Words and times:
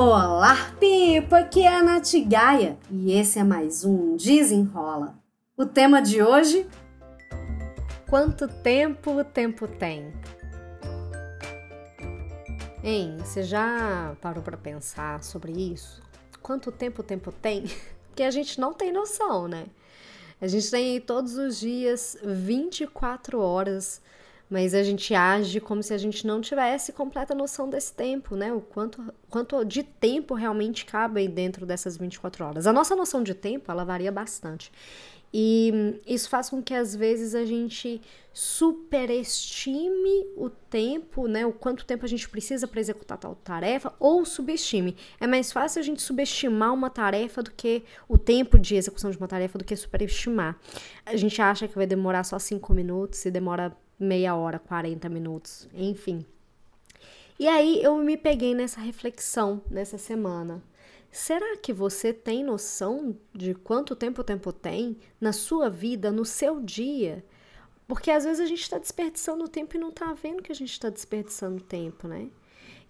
Olá, 0.00 0.54
Pipa! 0.78 1.38
Aqui 1.40 1.64
é 1.64 1.74
a 1.74 1.82
Nath 1.82 2.12
Gaia 2.24 2.78
e 2.88 3.10
esse 3.10 3.36
é 3.36 3.42
mais 3.42 3.84
um 3.84 4.16
Desenrola. 4.16 5.18
O 5.56 5.66
tema 5.66 6.00
de 6.00 6.22
hoje? 6.22 6.68
Quanto 8.08 8.46
tempo 8.46 9.18
o 9.18 9.24
tempo 9.24 9.66
tem? 9.66 10.12
Hein, 12.84 13.16
você 13.18 13.42
já 13.42 14.14
parou 14.20 14.40
para 14.40 14.56
pensar 14.56 15.20
sobre 15.24 15.50
isso? 15.50 16.00
Quanto 16.40 16.70
tempo 16.70 17.00
o 17.00 17.04
tempo 17.04 17.32
tem? 17.32 17.64
Porque 18.06 18.22
a 18.22 18.30
gente 18.30 18.60
não 18.60 18.72
tem 18.72 18.92
noção, 18.92 19.48
né? 19.48 19.66
A 20.40 20.46
gente 20.46 20.70
tem 20.70 21.00
todos 21.00 21.36
os 21.36 21.58
dias 21.58 22.16
24 22.22 23.40
horas 23.40 24.00
mas 24.50 24.74
a 24.74 24.82
gente 24.82 25.14
age 25.14 25.60
como 25.60 25.82
se 25.82 25.92
a 25.92 25.98
gente 25.98 26.26
não 26.26 26.40
tivesse 26.40 26.92
completa 26.92 27.34
noção 27.34 27.68
desse 27.68 27.92
tempo, 27.92 28.34
né? 28.34 28.52
O 28.52 28.60
quanto, 28.60 29.12
quanto 29.28 29.64
de 29.64 29.82
tempo 29.82 30.34
realmente 30.34 30.86
cabe 30.86 31.28
dentro 31.28 31.66
dessas 31.66 31.96
24 31.96 32.44
horas. 32.44 32.66
A 32.66 32.72
nossa 32.72 32.96
noção 32.96 33.22
de 33.22 33.34
tempo, 33.34 33.70
ela 33.70 33.84
varia 33.84 34.10
bastante. 34.10 34.72
E 35.32 36.00
isso 36.06 36.28
faz 36.30 36.48
com 36.48 36.62
que 36.62 36.72
às 36.72 36.96
vezes 36.96 37.34
a 37.34 37.44
gente 37.44 38.00
superestime 38.32 40.26
o 40.36 40.48
tempo, 40.48 41.26
né? 41.26 41.44
O 41.44 41.52
quanto 41.52 41.84
tempo 41.84 42.06
a 42.06 42.08
gente 42.08 42.26
precisa 42.28 42.66
para 42.66 42.80
executar 42.80 43.18
tal 43.18 43.34
tarefa, 43.34 43.92
ou 43.98 44.24
subestime. 44.24 44.96
É 45.20 45.26
mais 45.26 45.52
fácil 45.52 45.80
a 45.80 45.82
gente 45.82 46.00
subestimar 46.00 46.72
uma 46.72 46.88
tarefa 46.88 47.42
do 47.42 47.50
que 47.50 47.82
o 48.08 48.16
tempo 48.16 48.58
de 48.58 48.76
execução 48.76 49.10
de 49.10 49.18
uma 49.18 49.28
tarefa 49.28 49.58
do 49.58 49.64
que 49.64 49.76
superestimar. 49.76 50.58
A 51.04 51.16
gente 51.16 51.42
acha 51.42 51.68
que 51.68 51.74
vai 51.74 51.86
demorar 51.86 52.24
só 52.24 52.38
5 52.38 52.72
minutos 52.72 53.22
e 53.26 53.30
demora 53.30 53.76
meia 53.98 54.34
hora, 54.34 54.58
40 54.58 55.08
minutos, 55.08 55.68
enfim. 55.74 56.24
E 57.38 57.46
aí 57.46 57.82
eu 57.82 57.96
me 57.98 58.16
peguei 58.16 58.54
nessa 58.54 58.80
reflexão 58.80 59.62
nessa 59.70 59.96
semana. 59.96 60.62
Será 61.10 61.56
que 61.56 61.72
você 61.72 62.12
tem 62.12 62.44
noção 62.44 63.16
de 63.32 63.54
quanto 63.54 63.96
tempo 63.96 64.20
o 64.20 64.24
tempo 64.24 64.52
tem 64.52 64.96
na 65.20 65.32
sua 65.32 65.70
vida, 65.70 66.10
no 66.10 66.24
seu 66.24 66.60
dia? 66.60 67.24
Porque 67.86 68.10
às 68.10 68.24
vezes 68.24 68.40
a 68.40 68.46
gente 68.46 68.60
está 68.60 68.78
desperdiçando 68.78 69.48
tempo 69.48 69.76
e 69.76 69.80
não 69.80 69.88
está 69.88 70.12
vendo 70.12 70.42
que 70.42 70.52
a 70.52 70.54
gente 70.54 70.72
está 70.72 70.90
desperdiçando 70.90 71.62
tempo, 71.62 72.06
né? 72.06 72.28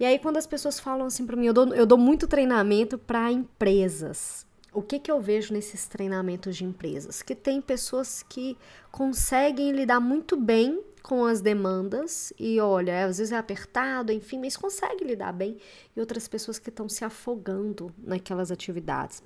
E 0.01 0.05
aí 0.05 0.19
quando 0.19 0.37
as 0.37 0.47
pessoas 0.47 0.81
falam 0.81 1.07
assim 1.07 1.27
para 1.27 1.37
mim, 1.37 1.47
eu 1.47 1.53
dou, 1.53 1.75
eu 1.75 1.87
dou 1.87 1.99
muito 1.99 2.27
treinamento 2.27 2.99
para 2.99 3.31
empresas. 3.31 4.47
O 4.73 4.83
que, 4.83 4.99
que 4.99 5.11
eu 5.11 5.21
vejo 5.21 5.53
nesses 5.53 5.87
treinamentos 5.87 6.57
de 6.57 6.65
empresas? 6.65 7.23
Que 7.23 7.35
tem 7.35 7.61
pessoas 7.61 8.23
que 8.23 8.57
conseguem 8.91 9.73
lidar 9.73 10.01
muito 10.01 10.37
bem 10.37 10.83
com 11.09 11.25
as 11.25 11.41
demandas 11.41 12.35
e 12.39 12.61
olha, 12.61 13.07
às 13.07 13.17
vezes 13.17 13.33
é 13.33 13.37
apertado, 13.39 14.13
enfim, 14.13 14.39
mas 14.39 14.59
consegue 14.59 15.05
lidar 15.05 15.33
bem, 15.33 15.57
e 15.97 16.01
outras 16.01 16.29
pessoas 16.29 16.59
que 16.59 16.69
estão 16.69 16.87
se 16.87 17.03
afogando 17.03 17.91
naquelas 17.97 18.53
atividades. 18.53 19.23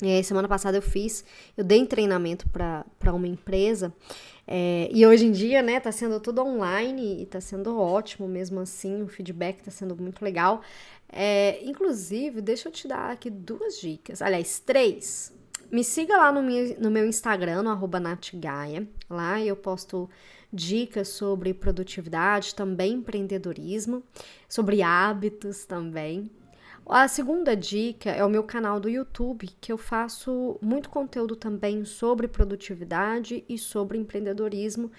E 0.00 0.06
aí, 0.06 0.24
semana 0.24 0.48
passada 0.48 0.78
eu 0.78 0.82
fiz, 0.82 1.22
eu 1.54 1.62
dei 1.62 1.84
treinamento 1.86 2.48
para 2.48 3.12
uma 3.12 3.28
empresa, 3.28 3.92
é, 4.46 4.88
e 4.90 5.06
hoje 5.06 5.26
em 5.26 5.32
dia, 5.32 5.60
né, 5.60 5.78
tá 5.80 5.92
sendo 5.92 6.18
tudo 6.18 6.40
online 6.40 7.22
e 7.22 7.26
tá 7.26 7.42
sendo 7.42 7.78
ótimo 7.78 8.26
mesmo 8.26 8.58
assim, 8.60 9.02
o 9.02 9.06
feedback 9.06 9.62
tá 9.62 9.70
sendo 9.70 9.94
muito 9.94 10.24
legal. 10.24 10.62
É, 11.12 11.62
inclusive, 11.62 12.40
deixa 12.40 12.68
eu 12.68 12.72
te 12.72 12.88
dar 12.88 13.10
aqui 13.10 13.28
duas 13.28 13.78
dicas, 13.78 14.22
aliás, 14.22 14.58
três. 14.60 15.30
Me 15.72 15.82
siga 15.82 16.18
lá 16.18 16.30
no 16.30 16.42
meu, 16.42 16.76
no 16.78 16.90
meu 16.90 17.06
Instagram, 17.06 17.62
no 17.62 17.70
arroba 17.70 17.98
natgaia, 17.98 18.86
lá 19.08 19.40
eu 19.40 19.56
posto 19.56 20.06
dicas 20.52 21.08
sobre 21.08 21.54
produtividade, 21.54 22.54
também 22.54 22.92
empreendedorismo, 22.92 24.02
sobre 24.46 24.82
hábitos 24.82 25.64
também. 25.64 26.30
A 26.84 27.08
segunda 27.08 27.56
dica 27.56 28.10
é 28.10 28.22
o 28.22 28.28
meu 28.28 28.44
canal 28.44 28.78
do 28.78 28.86
YouTube, 28.86 29.48
que 29.62 29.72
eu 29.72 29.78
faço 29.78 30.58
muito 30.60 30.90
conteúdo 30.90 31.36
também 31.36 31.86
sobre 31.86 32.28
produtividade 32.28 33.42
e 33.48 33.56
sobre 33.56 33.96
empreendedorismo. 33.96 34.92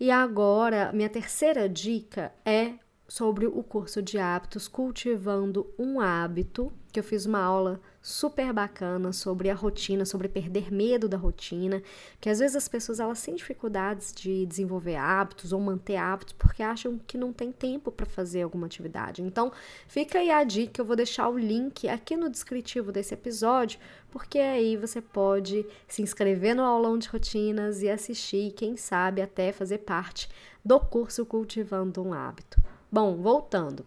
E 0.00 0.10
agora, 0.10 0.90
minha 0.94 1.10
terceira 1.10 1.68
dica 1.68 2.32
é 2.46 2.76
sobre 3.14 3.46
o 3.46 3.62
curso 3.62 4.02
de 4.02 4.18
hábitos 4.18 4.66
Cultivando 4.66 5.72
um 5.78 6.00
Hábito, 6.00 6.72
que 6.92 6.98
eu 6.98 7.04
fiz 7.04 7.26
uma 7.26 7.38
aula 7.38 7.80
super 8.02 8.52
bacana 8.52 9.12
sobre 9.12 9.48
a 9.48 9.54
rotina, 9.54 10.04
sobre 10.04 10.26
perder 10.26 10.72
medo 10.72 11.08
da 11.08 11.16
rotina, 11.16 11.80
que 12.20 12.28
às 12.28 12.40
vezes 12.40 12.56
as 12.56 12.66
pessoas 12.66 12.98
elas 12.98 13.22
têm 13.22 13.36
dificuldades 13.36 14.12
de 14.12 14.44
desenvolver 14.46 14.96
hábitos 14.96 15.52
ou 15.52 15.60
manter 15.60 15.94
hábitos 15.94 16.32
porque 16.32 16.60
acham 16.60 16.98
que 17.06 17.16
não 17.16 17.32
tem 17.32 17.52
tempo 17.52 17.92
para 17.92 18.04
fazer 18.04 18.42
alguma 18.42 18.66
atividade. 18.66 19.22
Então, 19.22 19.52
fica 19.86 20.18
aí 20.18 20.32
a 20.32 20.42
dica, 20.42 20.80
eu 20.80 20.84
vou 20.84 20.96
deixar 20.96 21.28
o 21.28 21.38
link 21.38 21.86
aqui 21.86 22.16
no 22.16 22.28
descritivo 22.28 22.90
desse 22.90 23.14
episódio, 23.14 23.78
porque 24.10 24.40
aí 24.40 24.76
você 24.76 25.00
pode 25.00 25.64
se 25.86 26.02
inscrever 26.02 26.56
no 26.56 26.64
aulão 26.64 26.98
de 26.98 27.06
rotinas 27.06 27.80
e 27.80 27.88
assistir, 27.88 28.50
quem 28.56 28.76
sabe 28.76 29.22
até 29.22 29.52
fazer 29.52 29.78
parte 29.78 30.28
do 30.64 30.80
curso 30.80 31.24
Cultivando 31.24 32.02
um 32.02 32.12
Hábito. 32.12 32.73
Bom, 32.94 33.16
voltando. 33.16 33.84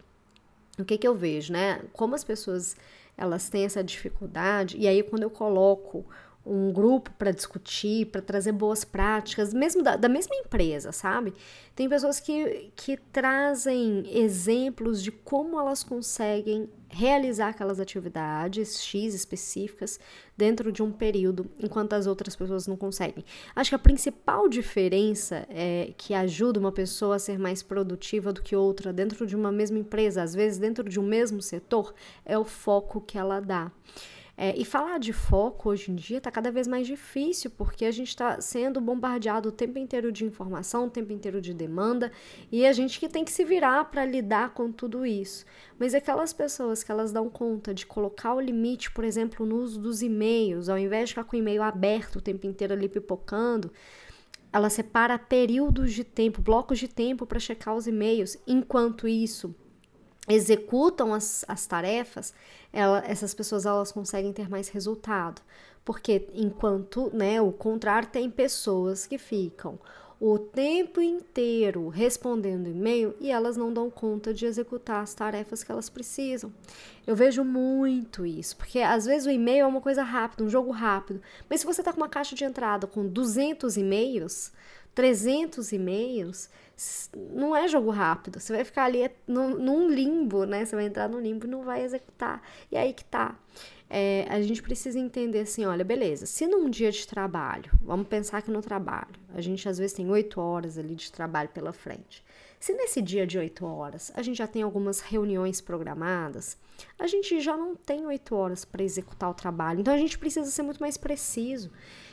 O 0.78 0.84
que, 0.84 0.98
que 0.98 1.08
eu 1.08 1.14
vejo, 1.14 1.50
né? 1.50 1.80
Como 1.94 2.14
as 2.14 2.22
pessoas 2.22 2.76
elas 3.16 3.48
têm 3.48 3.64
essa 3.64 3.82
dificuldade, 3.82 4.76
e 4.76 4.86
aí 4.86 5.02
quando 5.02 5.22
eu 5.22 5.30
coloco 5.30 6.04
um 6.48 6.72
grupo 6.72 7.10
para 7.18 7.30
discutir, 7.30 8.06
para 8.06 8.22
trazer 8.22 8.52
boas 8.52 8.84
práticas, 8.84 9.52
mesmo 9.52 9.82
da, 9.82 9.96
da, 9.96 10.08
mesma 10.08 10.34
empresa, 10.34 10.90
sabe? 10.92 11.34
Tem 11.76 11.88
pessoas 11.88 12.18
que, 12.18 12.70
que 12.74 12.96
trazem 12.96 14.04
exemplos 14.18 15.02
de 15.02 15.12
como 15.12 15.60
elas 15.60 15.84
conseguem 15.84 16.68
realizar 16.88 17.48
aquelas 17.48 17.78
atividades 17.78 18.80
X 18.82 19.12
específicas 19.12 20.00
dentro 20.36 20.72
de 20.72 20.82
um 20.82 20.90
período, 20.90 21.46
enquanto 21.58 21.92
as 21.92 22.06
outras 22.06 22.34
pessoas 22.34 22.66
não 22.66 22.76
conseguem. 22.76 23.24
Acho 23.54 23.70
que 23.70 23.74
a 23.74 23.78
principal 23.78 24.48
diferença 24.48 25.46
é 25.50 25.92
que 25.98 26.14
ajuda 26.14 26.58
uma 26.58 26.72
pessoa 26.72 27.16
a 27.16 27.18
ser 27.18 27.38
mais 27.38 27.62
produtiva 27.62 28.32
do 28.32 28.42
que 28.42 28.56
outra 28.56 28.92
dentro 28.92 29.26
de 29.26 29.36
uma 29.36 29.52
mesma 29.52 29.78
empresa, 29.78 30.22
às 30.22 30.34
vezes 30.34 30.58
dentro 30.58 30.88
de 30.88 30.98
um 30.98 31.02
mesmo 31.02 31.42
setor, 31.42 31.94
é 32.24 32.38
o 32.38 32.44
foco 32.44 33.02
que 33.02 33.18
ela 33.18 33.38
dá. 33.38 33.70
É, 34.40 34.56
e 34.56 34.64
falar 34.64 35.00
de 35.00 35.12
foco 35.12 35.68
hoje 35.68 35.90
em 35.90 35.96
dia 35.96 36.18
está 36.18 36.30
cada 36.30 36.52
vez 36.52 36.68
mais 36.68 36.86
difícil, 36.86 37.50
porque 37.50 37.84
a 37.84 37.90
gente 37.90 38.10
está 38.10 38.40
sendo 38.40 38.80
bombardeado 38.80 39.48
o 39.48 39.52
tempo 39.52 39.80
inteiro 39.80 40.12
de 40.12 40.24
informação, 40.24 40.86
o 40.86 40.90
tempo 40.90 41.12
inteiro 41.12 41.40
de 41.40 41.52
demanda, 41.52 42.12
e 42.52 42.64
a 42.64 42.72
gente 42.72 43.00
que 43.00 43.08
tem 43.08 43.24
que 43.24 43.32
se 43.32 43.44
virar 43.44 43.86
para 43.86 44.06
lidar 44.06 44.50
com 44.50 44.70
tudo 44.70 45.04
isso. 45.04 45.44
Mas 45.76 45.92
aquelas 45.92 46.32
pessoas 46.32 46.84
que 46.84 46.92
elas 46.92 47.10
dão 47.10 47.28
conta 47.28 47.74
de 47.74 47.84
colocar 47.84 48.32
o 48.32 48.40
limite, 48.40 48.92
por 48.92 49.02
exemplo, 49.02 49.44
no 49.44 49.56
uso 49.56 49.80
dos 49.80 50.02
e-mails, 50.02 50.68
ao 50.68 50.78
invés 50.78 51.08
de 51.08 51.14
ficar 51.16 51.24
com 51.24 51.34
o 51.34 51.40
e-mail 51.40 51.60
aberto 51.60 52.16
o 52.16 52.22
tempo 52.22 52.46
inteiro 52.46 52.74
ali 52.74 52.88
pipocando, 52.88 53.72
ela 54.52 54.70
separa 54.70 55.18
períodos 55.18 55.92
de 55.92 56.04
tempo, 56.04 56.40
blocos 56.40 56.78
de 56.78 56.86
tempo 56.86 57.26
para 57.26 57.40
checar 57.40 57.74
os 57.74 57.88
e-mails. 57.88 58.38
Enquanto 58.46 59.08
isso, 59.08 59.52
executam 60.28 61.14
as, 61.14 61.44
as 61.48 61.66
tarefas, 61.66 62.34
ela, 62.72 63.02
essas 63.06 63.34
pessoas 63.34 63.66
elas 63.66 63.92
conseguem 63.92 64.32
ter 64.32 64.48
mais 64.48 64.68
resultado. 64.68 65.40
Porque 65.84 66.28
enquanto, 66.34 67.10
né, 67.14 67.40
o 67.40 67.50
contrário, 67.50 68.08
tem 68.08 68.30
pessoas 68.30 69.06
que 69.06 69.16
ficam 69.16 69.78
o 70.20 70.36
tempo 70.36 71.00
inteiro 71.00 71.88
respondendo 71.88 72.68
e-mail 72.68 73.14
e 73.20 73.30
elas 73.30 73.56
não 73.56 73.72
dão 73.72 73.88
conta 73.88 74.34
de 74.34 74.46
executar 74.46 75.02
as 75.02 75.14
tarefas 75.14 75.62
que 75.62 75.70
elas 75.70 75.88
precisam. 75.88 76.52
Eu 77.06 77.14
vejo 77.14 77.44
muito 77.44 78.26
isso, 78.26 78.56
porque 78.56 78.80
às 78.80 79.06
vezes 79.06 79.26
o 79.26 79.30
e-mail 79.30 79.62
é 79.62 79.66
uma 79.66 79.80
coisa 79.80 80.02
rápida, 80.02 80.42
um 80.42 80.48
jogo 80.48 80.72
rápido, 80.72 81.22
mas 81.48 81.60
se 81.60 81.66
você 81.66 81.80
está 81.80 81.92
com 81.92 82.00
uma 82.00 82.08
caixa 82.08 82.34
de 82.34 82.44
entrada 82.44 82.86
com 82.86 83.06
200 83.06 83.76
e-mails, 83.76 84.52
300 84.98 85.70
e-mails, 85.70 86.50
não 87.32 87.54
é 87.54 87.68
jogo 87.68 87.88
rápido. 87.88 88.40
Você 88.40 88.52
vai 88.52 88.64
ficar 88.64 88.82
ali 88.82 89.08
num 89.28 89.88
limbo, 89.88 90.44
né? 90.44 90.64
Você 90.64 90.74
vai 90.74 90.86
entrar 90.86 91.08
no 91.08 91.20
limbo 91.20 91.46
e 91.46 91.48
não 91.48 91.62
vai 91.62 91.84
executar. 91.84 92.42
E 92.68 92.76
aí 92.76 92.92
que 92.92 93.04
tá. 93.04 93.38
É, 93.88 94.26
a 94.28 94.42
gente 94.42 94.60
precisa 94.60 94.98
entender 94.98 95.38
assim, 95.38 95.64
olha, 95.64 95.84
beleza, 95.84 96.26
se 96.26 96.48
num 96.48 96.68
dia 96.68 96.90
de 96.90 97.06
trabalho, 97.06 97.70
vamos 97.80 98.08
pensar 98.08 98.42
que 98.42 98.50
no 98.50 98.60
trabalho, 98.60 99.14
a 99.32 99.40
gente 99.40 99.68
às 99.68 99.78
vezes 99.78 99.94
tem 99.94 100.10
oito 100.10 100.40
horas 100.40 100.76
ali 100.76 100.96
de 100.96 101.12
trabalho 101.12 101.48
pela 101.50 101.72
frente. 101.72 102.24
Se 102.60 102.72
nesse 102.72 103.00
dia 103.00 103.26
de 103.26 103.38
oito 103.38 103.64
horas 103.64 104.10
a 104.14 104.22
gente 104.22 104.38
já 104.38 104.46
tem 104.46 104.62
algumas 104.62 105.00
reuniões 105.00 105.60
programadas, 105.60 106.56
a 106.98 107.06
gente 107.06 107.40
já 107.40 107.56
não 107.56 107.74
tem 107.74 108.06
oito 108.06 108.34
horas 108.34 108.64
para 108.64 108.82
executar 108.82 109.30
o 109.30 109.34
trabalho. 109.34 109.80
Então 109.80 109.94
a 109.94 109.98
gente 109.98 110.18
precisa 110.18 110.50
ser 110.50 110.62
muito 110.62 110.80
mais 110.80 110.96
preciso. 110.96 111.70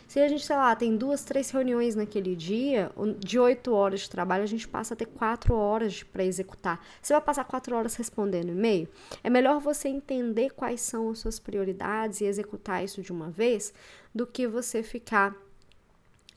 Se 0.07 0.19
a 0.19 0.27
gente, 0.27 0.45
sei 0.45 0.55
lá, 0.55 0.75
tem 0.75 0.95
duas, 0.95 1.23
três 1.23 1.49
reuniões 1.49 1.95
naquele 1.95 2.35
dia, 2.35 2.91
de 3.17 3.39
oito 3.39 3.73
horas 3.73 4.01
de 4.01 4.09
trabalho, 4.09 4.43
a 4.43 4.47
gente 4.47 4.67
passa 4.67 4.93
a 4.93 4.97
ter 4.97 5.07
quatro 5.07 5.55
horas 5.55 6.03
para 6.03 6.23
executar. 6.23 6.79
Você 7.01 7.13
vai 7.13 7.21
passar 7.21 7.43
quatro 7.45 7.75
horas 7.75 7.95
respondendo 7.95 8.49
e-mail? 8.49 8.87
É 9.23 9.29
melhor 9.31 9.59
você 9.59 9.87
entender 9.87 10.51
quais 10.51 10.81
são 10.81 11.09
as 11.09 11.19
suas 11.19 11.39
prioridades 11.39 12.21
e 12.21 12.25
executar 12.25 12.83
isso 12.83 13.01
de 13.01 13.11
uma 13.11 13.31
vez 13.31 13.73
do 14.13 14.27
que 14.27 14.47
você 14.47 14.83
ficar 14.83 15.35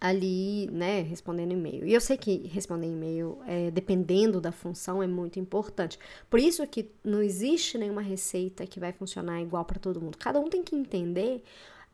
ali, 0.01 0.69
né, 0.71 1.01
respondendo 1.01 1.53
e-mail. 1.53 1.87
E 1.87 1.93
eu 1.93 2.01
sei 2.01 2.17
que 2.17 2.47
responder 2.49 2.87
e-mail, 2.87 3.39
é, 3.47 3.71
dependendo 3.71 4.41
da 4.41 4.53
função, 4.53 5.03
é 5.03 5.07
muito 5.07 5.39
importante. 5.39 5.99
Por 6.31 6.39
isso 6.39 6.67
que 6.67 6.91
não 7.03 7.23
existe 7.23 7.77
nenhuma 7.77 8.03
receita 8.03 8.67
que 8.67 8.79
vai 8.79 8.93
funcionar 8.93 9.41
igual 9.41 9.65
para 9.65 9.79
todo 9.79 10.01
mundo. 10.01 10.17
Cada 10.17 10.39
um 10.39 10.49
tem 10.49 10.63
que 10.63 10.77
entender 10.77 11.43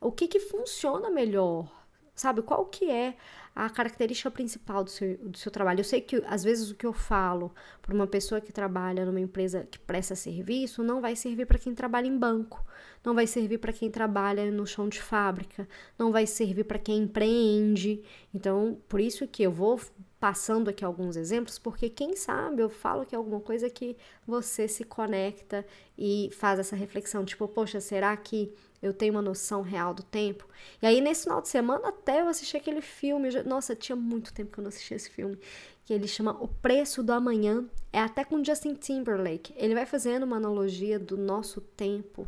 o 0.00 0.12
que, 0.12 0.28
que 0.28 0.38
funciona 0.38 1.10
melhor, 1.10 1.66
sabe? 2.14 2.42
Qual 2.42 2.64
que 2.66 2.90
é 2.90 3.16
a 3.54 3.70
característica 3.70 4.30
principal 4.30 4.82
do 4.82 4.90
seu, 4.90 5.16
do 5.18 5.38
seu 5.38 5.50
trabalho. 5.50 5.80
Eu 5.80 5.84
sei 5.84 6.00
que, 6.00 6.22
às 6.26 6.42
vezes, 6.42 6.70
o 6.70 6.74
que 6.74 6.84
eu 6.84 6.92
falo 6.92 7.54
para 7.80 7.94
uma 7.94 8.06
pessoa 8.06 8.40
que 8.40 8.52
trabalha 8.52 9.06
numa 9.06 9.20
empresa 9.20 9.66
que 9.70 9.78
presta 9.78 10.16
serviço 10.16 10.82
não 10.82 11.00
vai 11.00 11.14
servir 11.14 11.46
para 11.46 11.58
quem 11.58 11.74
trabalha 11.74 12.06
em 12.06 12.18
banco, 12.18 12.64
não 13.04 13.14
vai 13.14 13.26
servir 13.26 13.58
para 13.58 13.72
quem 13.72 13.90
trabalha 13.90 14.50
no 14.50 14.66
chão 14.66 14.88
de 14.88 15.00
fábrica, 15.00 15.68
não 15.96 16.10
vai 16.10 16.26
servir 16.26 16.64
para 16.64 16.78
quem 16.78 17.02
empreende. 17.02 18.02
Então, 18.34 18.76
por 18.88 19.00
isso 19.00 19.26
que 19.28 19.44
eu 19.44 19.52
vou 19.52 19.80
passando 20.24 20.70
aqui 20.70 20.82
alguns 20.82 21.16
exemplos, 21.16 21.58
porque 21.58 21.90
quem 21.90 22.16
sabe 22.16 22.62
eu 22.62 22.70
falo 22.70 23.02
aqui 23.02 23.14
alguma 23.14 23.40
coisa 23.40 23.68
que 23.68 23.94
você 24.26 24.66
se 24.66 24.82
conecta 24.82 25.66
e 25.98 26.30
faz 26.32 26.58
essa 26.58 26.74
reflexão, 26.74 27.26
tipo, 27.26 27.46
poxa, 27.46 27.78
será 27.78 28.16
que 28.16 28.50
eu 28.80 28.94
tenho 28.94 29.12
uma 29.12 29.20
noção 29.20 29.60
real 29.60 29.92
do 29.92 30.02
tempo. 30.02 30.48
E 30.80 30.86
aí, 30.86 31.02
nesse 31.02 31.24
final 31.24 31.42
de 31.42 31.48
semana, 31.48 31.88
até 31.88 32.22
eu 32.22 32.28
assisti 32.28 32.56
aquele 32.56 32.80
filme. 32.80 33.28
Nossa, 33.42 33.76
tinha 33.76 33.94
muito 33.94 34.32
tempo 34.32 34.50
que 34.50 34.58
eu 34.58 34.62
não 34.62 34.70
assistia 34.70 34.96
esse 34.96 35.10
filme. 35.10 35.38
Que 35.84 35.92
ele 35.92 36.08
chama 36.08 36.34
O 36.42 36.48
Preço 36.48 37.02
do 37.02 37.12
Amanhã. 37.12 37.62
É 37.92 38.00
até 38.00 38.24
com 38.24 38.42
Justin 38.42 38.72
Timberlake. 38.76 39.52
Ele 39.58 39.74
vai 39.74 39.84
fazendo 39.84 40.22
uma 40.22 40.36
analogia 40.36 40.98
do 40.98 41.18
nosso 41.18 41.60
tempo. 41.60 42.26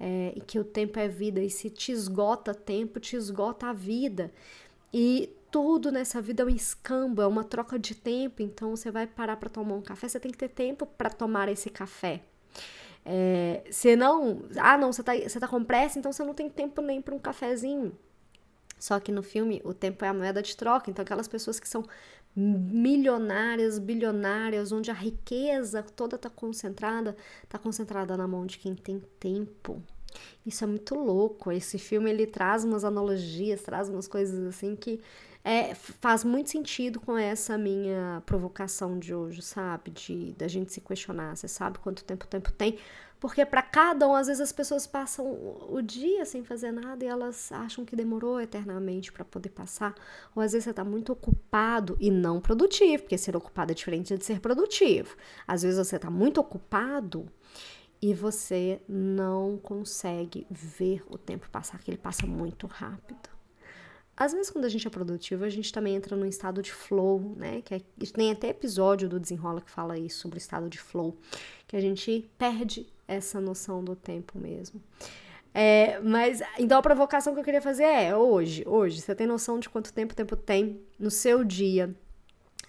É, 0.00 0.32
e 0.34 0.40
que 0.40 0.58
o 0.58 0.64
tempo 0.64 0.98
é 0.98 1.08
vida. 1.08 1.42
E 1.42 1.50
se 1.50 1.68
te 1.68 1.92
esgota 1.92 2.54
tempo, 2.54 2.98
te 2.98 3.16
esgota 3.16 3.66
a 3.66 3.72
vida. 3.74 4.32
E 4.92 5.28
tudo 5.54 5.92
nessa 5.92 6.20
vida 6.20 6.42
é 6.42 6.46
um 6.46 6.48
escambo, 6.48 7.22
é 7.22 7.26
uma 7.28 7.44
troca 7.44 7.78
de 7.78 7.94
tempo. 7.94 8.42
Então, 8.42 8.74
você 8.74 8.90
vai 8.90 9.06
parar 9.06 9.36
para 9.36 9.48
tomar 9.48 9.76
um 9.76 9.80
café, 9.80 10.08
você 10.08 10.18
tem 10.18 10.32
que 10.32 10.36
ter 10.36 10.48
tempo 10.48 10.84
para 10.84 11.08
tomar 11.08 11.48
esse 11.48 11.70
café. 11.70 12.22
É, 13.04 13.62
não. 13.96 14.42
Ah, 14.58 14.76
não, 14.76 14.92
você 14.92 15.04
tá, 15.04 15.12
você 15.14 15.38
tá 15.38 15.46
com 15.46 15.62
pressa, 15.62 15.96
então 15.96 16.12
você 16.12 16.24
não 16.24 16.34
tem 16.34 16.50
tempo 16.50 16.82
nem 16.82 17.00
para 17.00 17.14
um 17.14 17.20
cafezinho. 17.20 17.96
Só 18.80 18.98
que 18.98 19.12
no 19.12 19.22
filme 19.22 19.62
o 19.64 19.72
tempo 19.72 20.04
é 20.04 20.08
a 20.08 20.12
moeda 20.12 20.42
de 20.42 20.56
troca. 20.56 20.90
Então, 20.90 21.04
aquelas 21.04 21.28
pessoas 21.28 21.60
que 21.60 21.68
são 21.68 21.84
milionárias, 22.34 23.78
bilionárias, 23.78 24.72
onde 24.72 24.90
a 24.90 24.94
riqueza 24.94 25.84
toda 25.84 26.16
está 26.16 26.28
concentrada, 26.28 27.16
está 27.44 27.60
concentrada 27.60 28.16
na 28.16 28.26
mão 28.26 28.44
de 28.44 28.58
quem 28.58 28.74
tem 28.74 29.00
tempo. 29.20 29.80
Isso 30.44 30.64
é 30.64 30.66
muito 30.66 30.94
louco. 30.94 31.50
Esse 31.52 31.78
filme 31.78 32.10
ele 32.10 32.26
traz 32.26 32.64
umas 32.64 32.84
analogias, 32.84 33.62
traz 33.62 33.88
umas 33.88 34.06
coisas 34.08 34.46
assim 34.46 34.76
que 34.76 35.00
é, 35.44 35.74
faz 35.74 36.24
muito 36.24 36.50
sentido 36.50 36.98
com 36.98 37.18
essa 37.18 37.58
minha 37.58 38.22
provocação 38.24 38.98
de 38.98 39.14
hoje, 39.14 39.42
sabe? 39.42 39.90
De 39.90 40.32
da 40.38 40.48
gente 40.48 40.72
se 40.72 40.80
questionar, 40.80 41.36
você 41.36 41.46
sabe 41.46 41.78
quanto 41.78 42.02
tempo 42.02 42.24
o 42.24 42.28
tempo 42.28 42.50
tem? 42.50 42.78
Porque 43.20 43.44
para 43.46 43.62
cada 43.62 44.06
um, 44.06 44.14
às 44.14 44.26
vezes 44.26 44.42
as 44.42 44.52
pessoas 44.52 44.86
passam 44.86 45.24
o 45.70 45.80
dia 45.80 46.26
sem 46.26 46.44
fazer 46.44 46.72
nada 46.72 47.04
e 47.04 47.08
elas 47.08 47.50
acham 47.52 47.82
que 47.82 47.96
demorou 47.96 48.38
eternamente 48.38 49.10
para 49.10 49.24
poder 49.24 49.48
passar. 49.48 49.94
Ou 50.34 50.42
às 50.42 50.52
vezes 50.52 50.64
você 50.64 50.74
tá 50.74 50.84
muito 50.84 51.12
ocupado 51.12 51.96
e 51.98 52.10
não 52.10 52.38
produtivo, 52.38 53.04
porque 53.04 53.16
ser 53.16 53.34
ocupado 53.34 53.72
é 53.72 53.74
diferente 53.74 54.14
de 54.16 54.24
ser 54.24 54.40
produtivo. 54.40 55.16
Às 55.46 55.62
vezes 55.62 55.78
você 55.78 55.98
tá 55.98 56.10
muito 56.10 56.38
ocupado 56.38 57.26
e 58.04 58.12
você 58.12 58.82
não 58.86 59.56
consegue 59.56 60.46
ver 60.50 61.02
o 61.08 61.16
tempo 61.16 61.48
passar, 61.48 61.78
que 61.78 61.90
ele 61.90 61.96
passa 61.96 62.26
muito 62.26 62.66
rápido. 62.66 63.30
Às 64.14 64.34
vezes, 64.34 64.50
quando 64.50 64.66
a 64.66 64.68
gente 64.68 64.86
é 64.86 64.90
produtivo, 64.90 65.42
a 65.42 65.48
gente 65.48 65.72
também 65.72 65.96
entra 65.96 66.14
num 66.14 66.26
estado 66.26 66.60
de 66.60 66.70
flow, 66.70 67.34
né? 67.34 67.62
Que 67.62 67.76
é, 67.76 67.80
tem 68.12 68.30
até 68.30 68.48
episódio 68.48 69.08
do 69.08 69.18
Desenrola 69.18 69.62
que 69.62 69.70
fala 69.70 69.98
isso, 69.98 70.18
sobre 70.18 70.36
o 70.36 70.38
estado 70.38 70.68
de 70.68 70.78
flow, 70.78 71.16
que 71.66 71.78
a 71.78 71.80
gente 71.80 72.30
perde 72.36 72.86
essa 73.08 73.40
noção 73.40 73.82
do 73.82 73.96
tempo 73.96 74.38
mesmo. 74.38 74.82
É, 75.54 75.98
mas, 76.00 76.42
então 76.58 76.76
a 76.76 76.82
provocação 76.82 77.32
que 77.32 77.40
eu 77.40 77.44
queria 77.44 77.62
fazer 77.62 77.84
é 77.84 78.14
hoje, 78.14 78.64
hoje, 78.66 79.00
você 79.00 79.14
tem 79.14 79.26
noção 79.26 79.58
de 79.58 79.70
quanto 79.70 79.90
tempo 79.94 80.12
o 80.12 80.16
tempo 80.16 80.36
tem 80.36 80.78
no 80.98 81.10
seu 81.10 81.42
dia? 81.42 81.96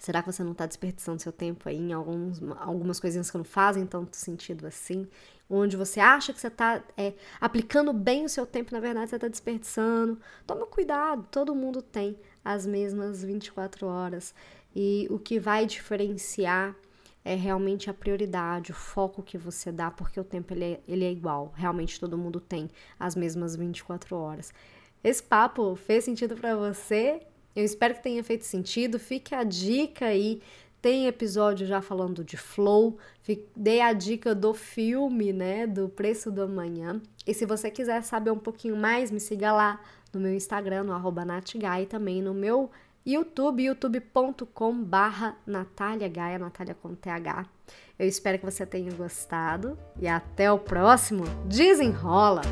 Será 0.06 0.22
que 0.22 0.30
você 0.30 0.44
não 0.44 0.52
está 0.52 0.66
desperdiçando 0.66 1.20
seu 1.20 1.32
tempo 1.32 1.68
aí 1.68 1.76
em 1.76 1.92
alguns, 1.92 2.40
algumas 2.60 3.00
coisinhas 3.00 3.28
que 3.28 3.36
não 3.36 3.44
fazem 3.44 3.84
tanto 3.84 4.14
sentido 4.14 4.64
assim? 4.64 5.08
onde 5.50 5.76
você 5.76 5.98
acha 5.98 6.32
que 6.32 6.40
você 6.40 6.46
está 6.46 6.80
é, 6.96 7.12
aplicando 7.40 7.92
bem 7.92 8.24
o 8.24 8.28
seu 8.28 8.46
tempo, 8.46 8.72
na 8.72 8.78
verdade 8.78 9.10
você 9.10 9.16
está 9.16 9.26
desperdiçando. 9.26 10.16
Toma 10.46 10.64
cuidado, 10.66 11.26
todo 11.28 11.56
mundo 11.56 11.82
tem 11.82 12.16
as 12.44 12.64
mesmas 12.64 13.24
24 13.24 13.84
horas. 13.84 14.32
E 14.74 15.08
o 15.10 15.18
que 15.18 15.40
vai 15.40 15.66
diferenciar 15.66 16.76
é 17.24 17.34
realmente 17.34 17.90
a 17.90 17.94
prioridade, 17.94 18.70
o 18.70 18.74
foco 18.74 19.24
que 19.24 19.36
você 19.36 19.72
dá, 19.72 19.90
porque 19.90 20.20
o 20.20 20.24
tempo 20.24 20.54
ele 20.54 20.64
é, 20.64 20.80
ele 20.86 21.04
é 21.04 21.10
igual. 21.10 21.52
Realmente 21.56 21.98
todo 21.98 22.16
mundo 22.16 22.38
tem 22.38 22.70
as 22.96 23.16
mesmas 23.16 23.56
24 23.56 24.14
horas. 24.14 24.54
Esse 25.02 25.22
papo 25.22 25.74
fez 25.74 26.04
sentido 26.04 26.36
para 26.36 26.54
você? 26.54 27.26
Eu 27.56 27.64
espero 27.64 27.94
que 27.94 28.02
tenha 28.02 28.22
feito 28.22 28.44
sentido. 28.44 28.98
Fique 28.98 29.34
a 29.34 29.42
dica 29.42 30.06
aí 30.06 30.40
tem 30.86 31.08
episódio 31.08 31.66
já 31.66 31.82
falando 31.82 32.22
de 32.22 32.36
flow. 32.36 32.96
Dei 33.56 33.80
a 33.80 33.92
dica 33.92 34.32
do 34.36 34.54
filme, 34.54 35.32
né? 35.32 35.66
Do 35.66 35.88
Preço 35.88 36.30
do 36.30 36.42
Amanhã. 36.42 37.02
E 37.26 37.34
se 37.34 37.44
você 37.44 37.72
quiser 37.72 38.02
saber 38.04 38.30
um 38.30 38.38
pouquinho 38.38 38.76
mais, 38.76 39.10
me 39.10 39.18
siga 39.18 39.52
lá 39.52 39.80
no 40.12 40.20
meu 40.20 40.32
Instagram, 40.32 40.84
no 40.84 40.92
arroba 40.92 41.24
natgai, 41.24 41.86
também 41.86 42.22
no 42.22 42.32
meu 42.32 42.70
YouTube, 43.04 43.64
youtube.com 43.64 44.84
barra 44.84 45.36
Natália 45.44 46.08
Gaia, 46.08 46.38
Natália 46.38 46.76
com 46.80 46.94
TH. 46.94 47.46
Eu 47.98 48.06
espero 48.06 48.38
que 48.38 48.44
você 48.44 48.64
tenha 48.64 48.92
gostado 48.92 49.76
e 50.00 50.06
até 50.06 50.52
o 50.52 50.58
próximo. 50.58 51.24
Desenrola! 51.48 52.42